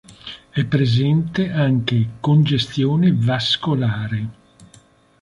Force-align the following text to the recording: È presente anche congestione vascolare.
È 0.49 0.65
presente 0.65 1.51
anche 1.51 2.13
congestione 2.21 3.13
vascolare. 3.15 4.29